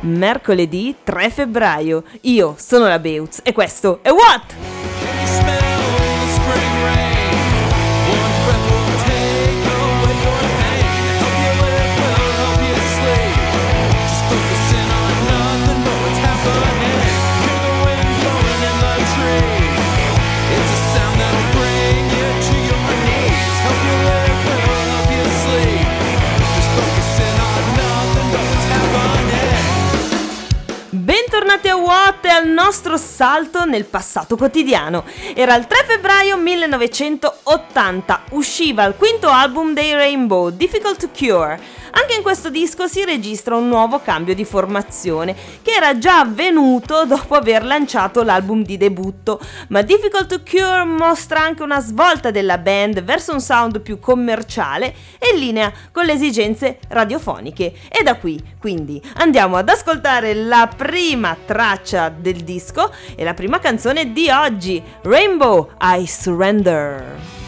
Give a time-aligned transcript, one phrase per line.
[0.00, 2.04] mercoledì 3 febbraio.
[2.22, 4.79] Io sono la Beutz e questo è What?
[31.50, 35.04] Bentornati a What e al nostro salto nel passato quotidiano.
[35.34, 41.58] Era il 3 febbraio 1980, usciva il quinto album dei Rainbow, Difficult to Cure.
[41.92, 47.04] Anche in questo disco si registra un nuovo cambio di formazione, che era già avvenuto
[47.04, 52.58] dopo aver lanciato l'album di debutto, ma Difficult to Cure mostra anche una svolta della
[52.58, 57.72] band verso un sound più commerciale e in linea con le esigenze radiofoniche.
[57.88, 63.58] E da qui, quindi, andiamo ad ascoltare la prima traccia del disco e la prima
[63.58, 67.39] canzone di oggi, Rainbow I Surrender.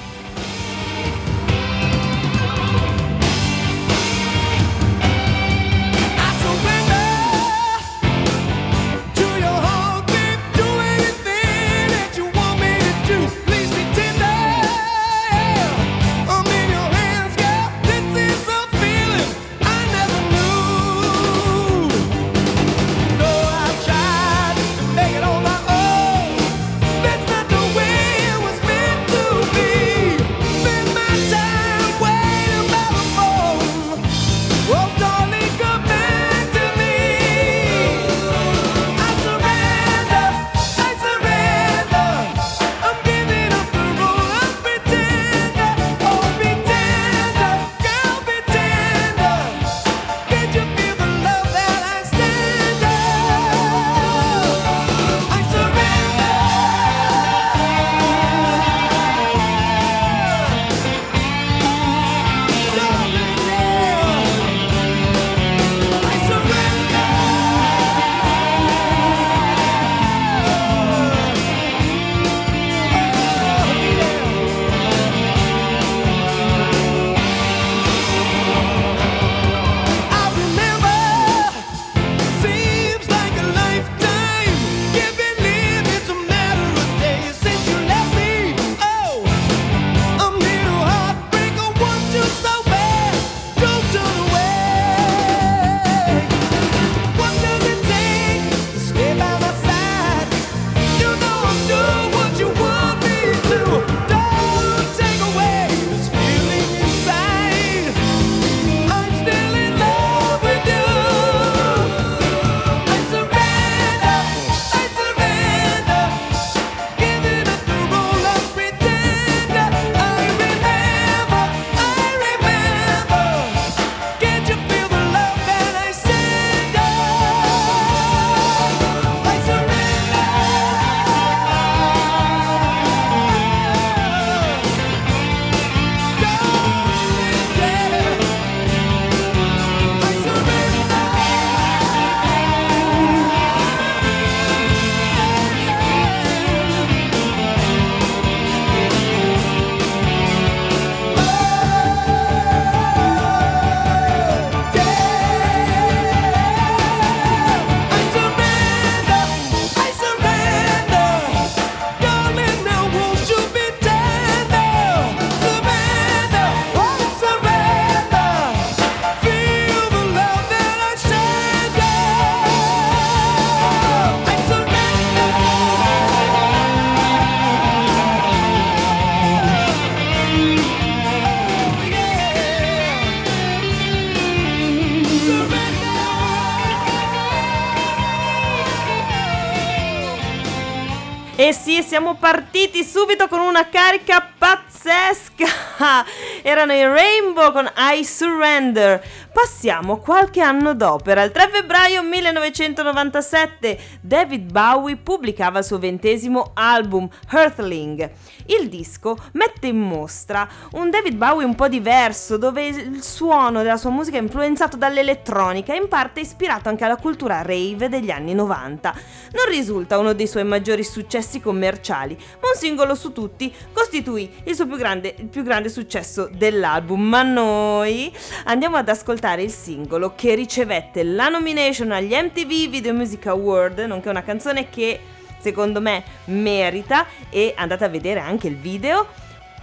[191.93, 195.47] Siamo partiti subito con una carica pazzesca!
[196.43, 199.00] Erano i Rainbow con I Surrender.
[199.33, 206.50] Passiamo qualche anno dopo, era il 3 febbraio 1997, David Bowie pubblicava il suo ventesimo
[206.55, 208.11] album, Earthling.
[208.47, 213.79] Il disco mette in mostra un David Bowie un po' diverso, dove il suono della
[213.79, 218.35] sua musica è influenzato dall'elettronica e in parte ispirato anche alla cultura rave degli anni
[218.35, 218.95] 90.
[219.33, 224.55] Non risulta uno dei suoi maggiori successi commerciali, ma un singolo su tutti costituì il
[224.55, 227.00] suo più grande, più grande successo dell'album.
[227.00, 228.12] Ma noi
[228.44, 234.08] andiamo ad ascoltare il singolo che ricevette la nomination agli MTV Video Music Award, nonché
[234.08, 235.00] una canzone che
[235.38, 239.06] secondo me merita e andate a vedere anche il video.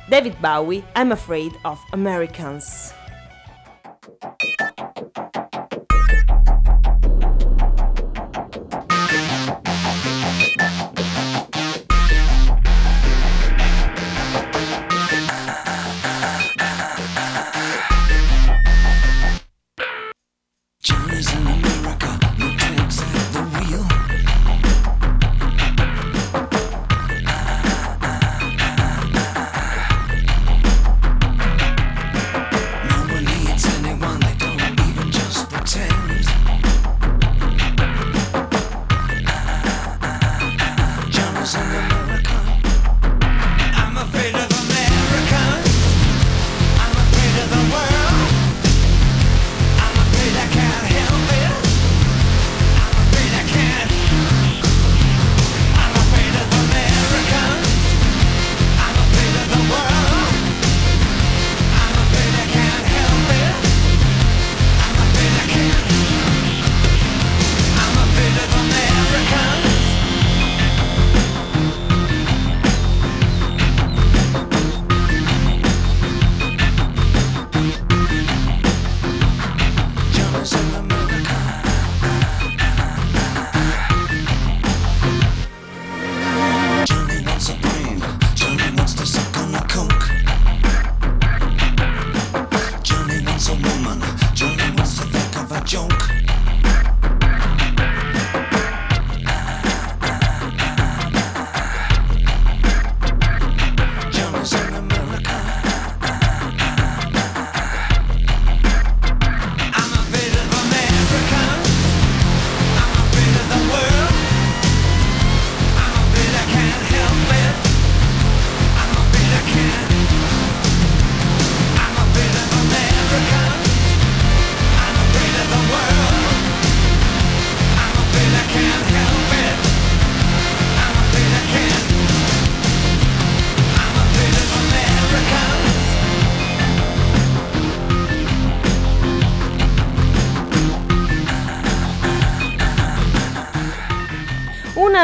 [0.07, 2.94] David Bowie, I'm Afraid of Americans.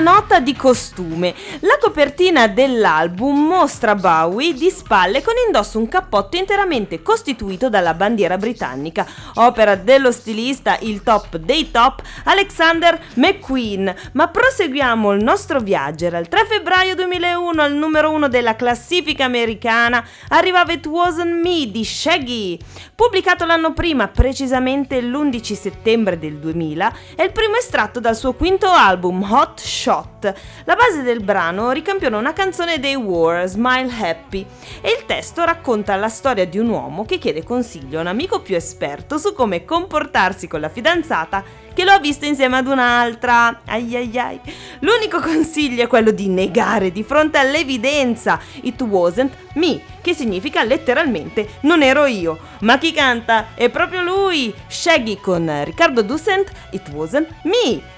[0.05, 1.33] Una nota di costume.
[1.61, 8.37] La copertina dell'album mostra Bowie di spalle con indosso un cappotto interamente costituito dalla bandiera
[8.37, 9.05] britannica,
[9.35, 13.93] opera dello stilista, il top dei top, Alexander McQueen.
[14.13, 16.05] Ma proseguiamo il nostro viaggio.
[16.05, 21.69] Era il 3 febbraio 2001 al numero 1 della classifica americana arrivava It Wasn't Me
[21.71, 22.59] di Shaggy.
[22.95, 28.67] Pubblicato l'anno prima, precisamente l'11 settembre del 2000, è il primo estratto dal suo quinto
[28.69, 30.24] album Hot Shot.
[30.63, 34.45] La base del brano ricampiona una canzone dei War, Smile Happy,
[34.81, 38.41] e il testo racconta la storia di un uomo che chiede consiglio a un amico
[38.41, 41.43] più esperto su come comportarsi con la fidanzata
[41.75, 43.61] che lo ha visto insieme ad un'altra.
[43.65, 44.39] Ai ai ai.
[44.79, 51.47] L'unico consiglio è quello di negare di fronte all'evidenza It wasn't me, che significa letteralmente
[51.61, 52.39] non ero io.
[52.61, 53.47] Ma chi canta?
[53.53, 54.53] È proprio lui!
[54.67, 57.93] Shaggy con Riccardo Dussent, It wasn't me.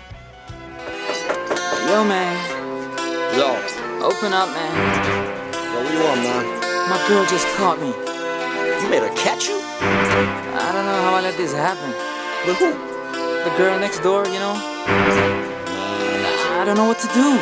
[1.87, 2.35] Yo man.
[3.37, 3.55] Yo.
[4.05, 4.73] Open up man.
[5.71, 6.45] Yo, what you want, man?
[6.89, 7.87] My girl just caught me.
[8.83, 9.55] You made her catch you?
[9.55, 11.91] I don't know how I let this happen.
[12.45, 12.73] With who?
[13.45, 14.53] The girl next door, you know?
[16.59, 17.39] I don't know what to do.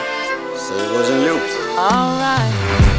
[0.60, 1.40] So it wasn't you.
[1.80, 2.95] Alright.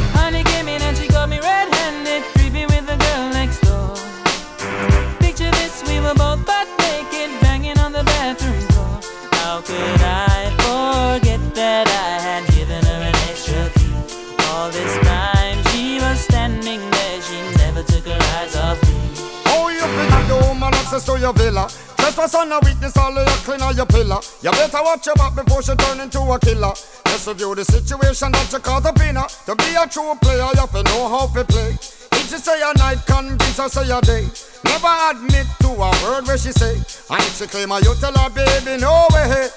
[20.97, 21.69] Access to your villa?
[21.97, 24.17] Trespass on a weakness, all of your clean on your pillar.
[24.41, 26.73] You better watch your back before she turn into a killer.
[27.05, 29.27] Just review the situation that you caught up in her.
[29.45, 31.77] To be a true player, you have to know how to play.
[32.17, 34.27] If she say a night, convince her say a day.
[34.65, 36.75] Never admit to a word where she say.
[37.09, 39.49] And if she claim her, you tell her, baby, no way.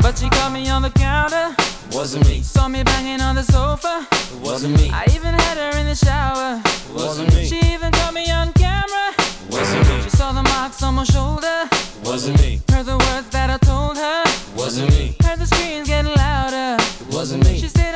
[0.00, 1.54] But she caught me on the counter.
[1.92, 2.42] Wasn't me.
[2.42, 4.06] Saw me banging on the sofa.
[4.42, 4.90] Wasn't me.
[4.92, 6.62] I even had her in the shower.
[6.94, 7.46] Wasn't me.
[7.46, 9.12] She even caught me on camera.
[9.50, 10.02] Wasn't me.
[10.02, 10.10] She
[10.60, 11.58] marks on my shoulder.
[12.04, 12.60] Wasn't me.
[12.70, 14.22] Heard the words that I told her.
[14.54, 15.16] Wasn't me.
[15.24, 16.76] Heard the screams getting louder.
[17.10, 17.58] Wasn't me.
[17.58, 17.89] say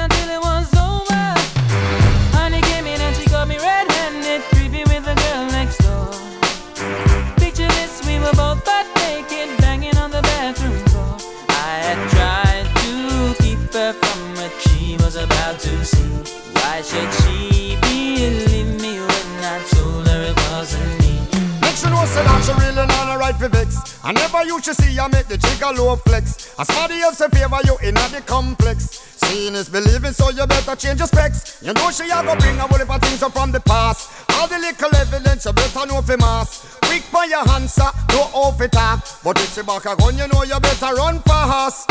[23.41, 26.55] life I never you to see I make the trigger low flex.
[26.59, 29.01] As somebody else in favor you in the complex.
[29.17, 31.63] Seeing is believing, so you better change your specs.
[31.63, 34.11] You know she a go bring a whole heap of things up from the past.
[34.33, 36.77] All the little evidence you better know for mass.
[36.83, 39.01] Quick by your answer, no off it talk.
[39.25, 41.89] But if she back a gun, you know you better run fast.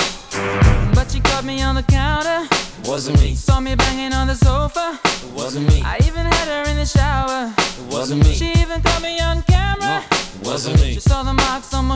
[0.93, 2.47] But she caught me on the counter.
[2.85, 3.33] Wasn't me.
[3.33, 4.99] Saw me banging on the sofa.
[5.33, 5.81] Wasn't me.
[5.83, 7.51] I even had her in the shower.
[7.89, 8.33] Wasn't me.
[8.33, 10.03] She even caught me on camera.
[10.11, 10.93] It wasn't me.
[10.95, 11.95] She saw the marks on my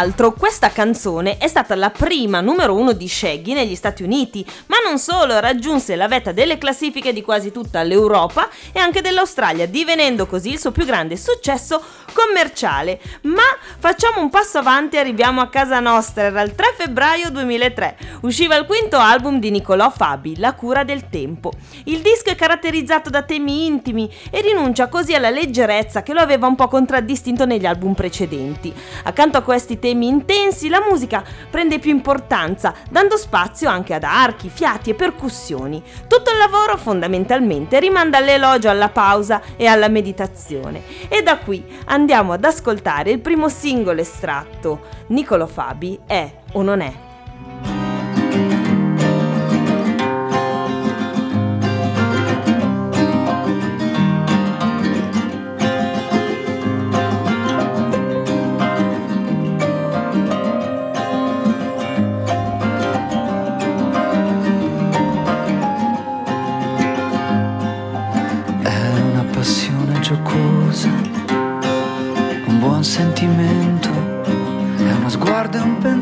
[0.00, 4.76] L'altro, questa canzone è stata la prima numero uno di Shaggy negli Stati Uniti, ma
[4.82, 10.26] non solo, raggiunse la vetta delle classifiche di quasi tutta l'Europa e anche dell'Australia, divenendo
[10.26, 11.82] così il suo più grande successo
[12.14, 12.98] commerciale.
[13.22, 13.42] Ma
[13.78, 17.96] facciamo un passo avanti e arriviamo a casa nostra, era il 3 febbraio 2003.
[18.22, 21.52] Usciva il quinto album di Nicolò Fabi, La cura del tempo.
[21.84, 26.46] Il disco è caratterizzato da temi intimi e rinuncia così alla leggerezza che lo aveva
[26.46, 28.72] un po' contraddistinto negli album precedenti.
[29.04, 34.48] Accanto a questi temi intensi, la musica prende più importanza, dando spazio anche ad archi,
[34.48, 35.82] fiati e percussioni.
[36.06, 40.82] Tutto il lavoro fondamentalmente rimanda all'elogio, alla pausa e alla meditazione.
[41.08, 44.86] E da qui andiamo ad ascoltare il primo singolo estratto.
[45.08, 46.80] Nicolo Fabi è o non?
[46.80, 47.09] È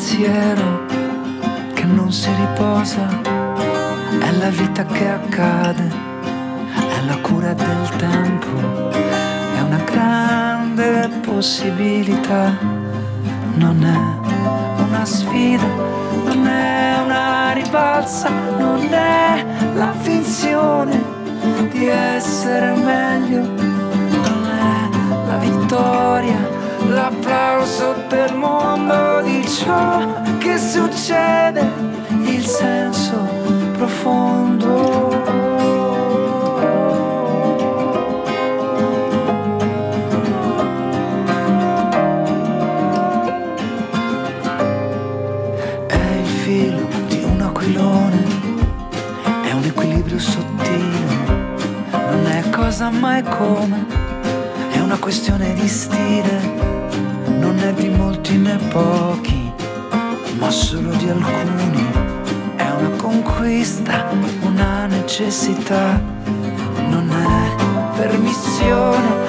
[0.09, 0.87] pensiero
[1.75, 3.07] che non si riposa,
[4.21, 5.87] è la vita che accade,
[6.73, 12.57] è la cura del tempo, è una grande possibilità,
[13.57, 15.67] non è una sfida,
[16.25, 21.03] non è una ribalza, non è la finzione
[21.71, 26.58] di essere meglio, non è la vittoria,
[26.88, 30.07] l'applauso del mondo di ciò
[30.38, 31.66] che succede,
[32.23, 33.16] il senso
[33.76, 35.11] profondo.
[45.87, 48.25] È il filo di un aquilone,
[49.45, 51.16] è un equilibrio sottile,
[51.90, 53.87] non è cosa mai come,
[54.71, 56.77] è una questione di stile,
[57.49, 59.50] non è di molti né pochi,
[60.38, 61.87] ma solo di alcuni,
[62.57, 64.07] è una conquista,
[64.43, 65.99] una necessità,
[66.90, 69.27] non è permissione,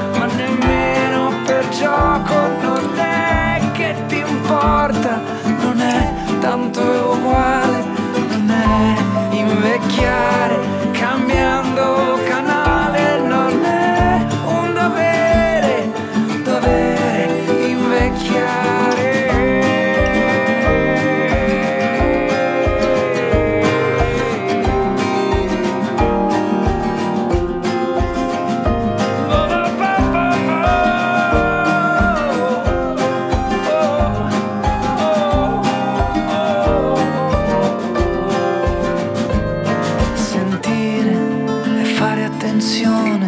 [42.39, 43.27] attenzione,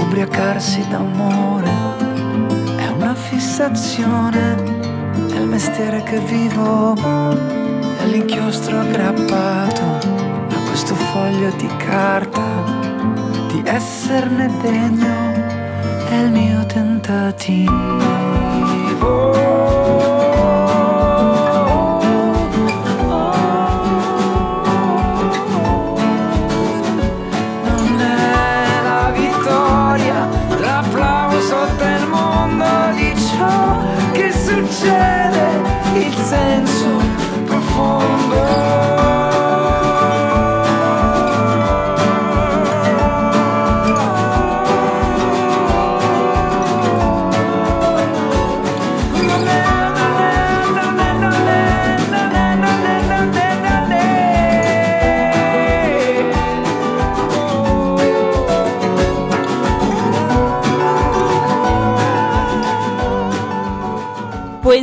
[0.00, 1.70] ubriacarsi d'amore,
[2.78, 4.54] è una fissazione,
[5.30, 9.82] è il mestiere che vivo, è all'inchiostro aggrappato
[10.48, 12.42] a questo foglio di carta,
[13.48, 15.66] di esserne degno.
[16.08, 17.98] È il mio tentativo.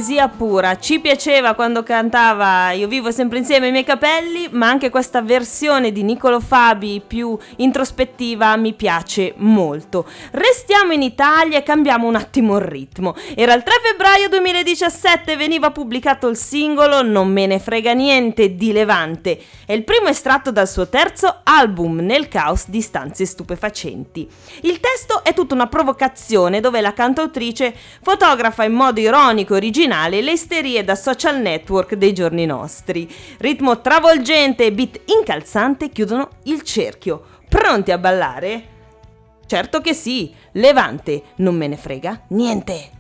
[0.06, 4.92] Poesia pura, ci piaceva quando cantava Io vivo sempre insieme ai miei capelli, ma anche
[4.92, 10.08] questa versione di Niccolo Fabi più introspettiva mi piace molto.
[10.30, 13.16] Restiamo in Italia e cambiamo un attimo il ritmo.
[13.34, 18.72] Era il 3 febbraio 2017 veniva pubblicato il singolo Non me ne frega niente di
[18.74, 19.42] Levante.
[19.66, 24.30] È il primo estratto dal suo terzo album Nel caos di stanze stupefacenti.
[24.62, 29.94] Il testo è tutta una provocazione dove la cantautrice fotografa in modo ironico e originale
[30.04, 33.10] le isterie da social network dei giorni nostri.
[33.38, 37.24] Ritmo travolgente e beat incalzante chiudono il cerchio.
[37.48, 38.74] Pronti a ballare?
[39.46, 42.95] Certo che sì, Levante, non me ne frega niente.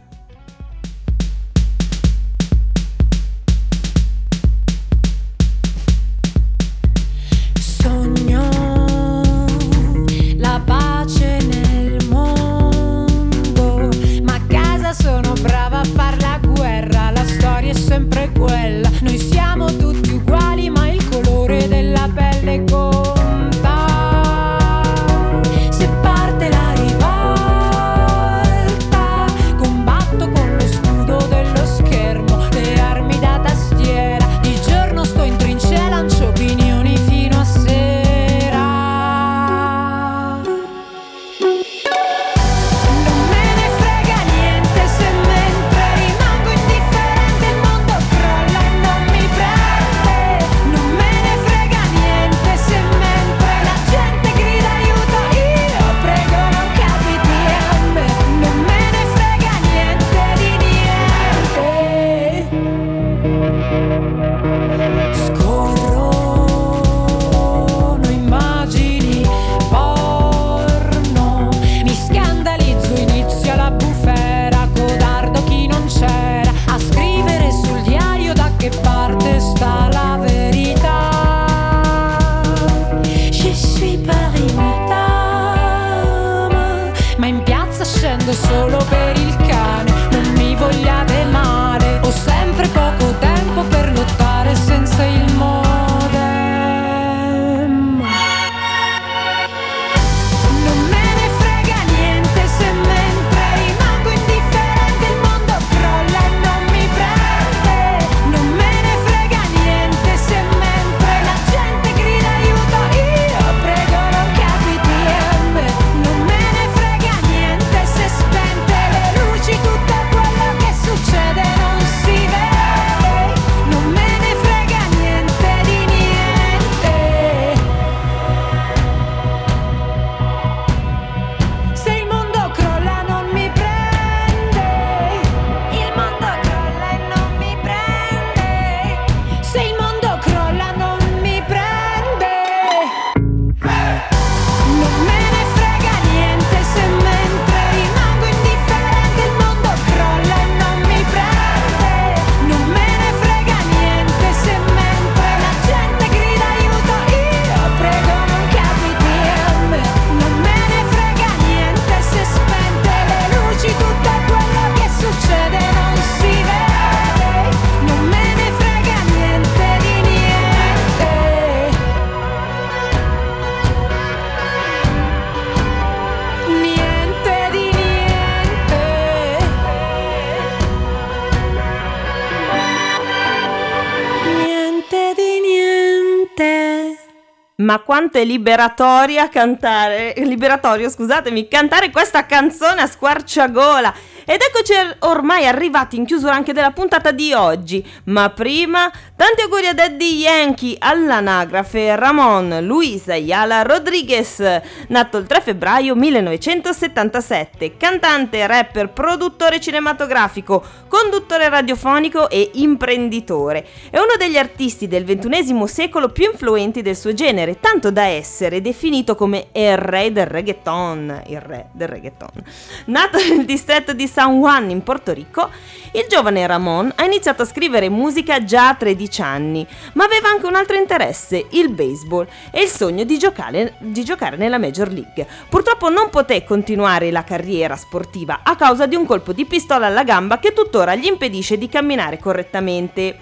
[187.65, 193.91] Ma quanto è liberatoria cantare, liberatorio, scusatemi, cantare questa canzone a squarciagola.
[194.23, 199.67] Ed eccoci ormai arrivati in chiusura anche della puntata di oggi, ma prima Tanti auguri
[199.67, 204.43] a Daddy Yankee all'anagrafe Ramon Luis Ayala Rodriguez,
[204.89, 213.65] nato il 3 febbraio 1977, cantante, rapper, produttore cinematografico, conduttore radiofonico e imprenditore.
[213.89, 218.59] È uno degli artisti del XXI secolo più influenti del suo genere, tanto da essere
[218.59, 222.43] definito come il re del reggaeton, il re del reggaeton.
[222.87, 225.49] Nato nel distretto di San Juan in Porto Rico,
[225.93, 230.45] il giovane Ramon ha iniziato a scrivere musica già a 13 anni, ma aveva anche
[230.45, 235.27] un altro interesse, il baseball e il sogno di giocare, di giocare nella Major League.
[235.49, 240.03] Purtroppo non poté continuare la carriera sportiva a causa di un colpo di pistola alla
[240.03, 243.17] gamba che tuttora gli impedisce di camminare correttamente.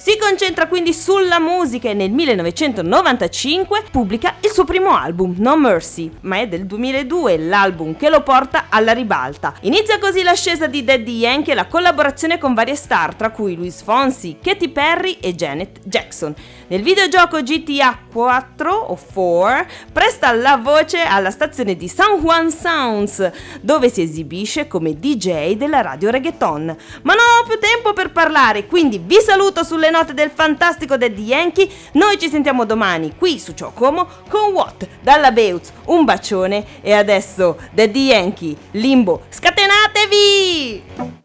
[0.00, 6.08] Si concentra quindi sulla musica e nel 1995 pubblica il suo primo album, No Mercy,
[6.20, 9.54] ma è del 2002 l'album che lo porta alla ribalta.
[9.62, 13.82] Inizia così l'ascesa di Daddy Yankee e la collaborazione con varie star, tra cui Luis
[13.82, 16.32] Fonsi, Katy Perry e Janet Jackson.
[16.68, 23.30] Nel videogioco GTA 4 o 4 presta la voce alla stazione di San Juan Sounds,
[23.62, 26.76] dove si esibisce come DJ della radio reggaeton.
[27.02, 31.22] Ma non ho più tempo per parlare, quindi vi saluto sulle note del fantastico Daddy
[31.22, 31.70] Yankee.
[31.92, 35.72] Noi ci sentiamo domani qui su Ciocomo con What dalla Beutz.
[35.86, 41.17] Un bacione e adesso Daddy Yankee, Limbo, scatenatevi!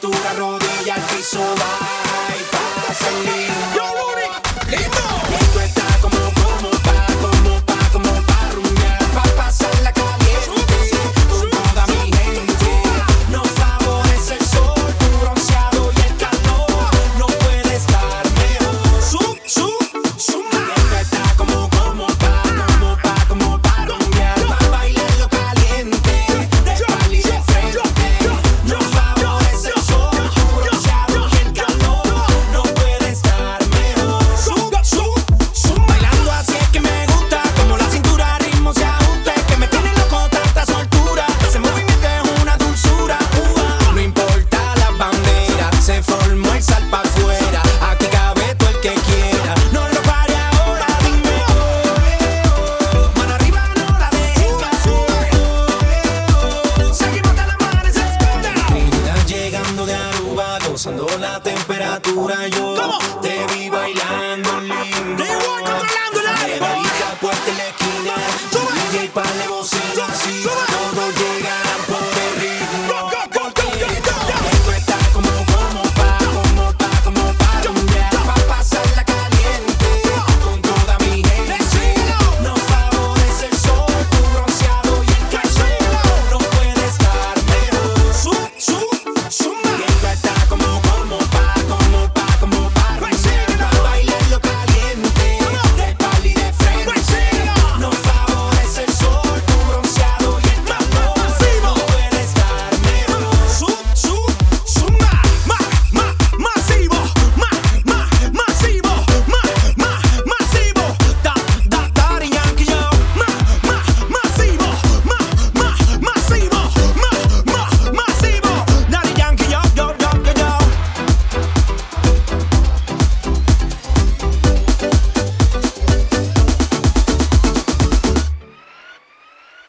[0.00, 2.09] Cintura, rodilla, al piso, va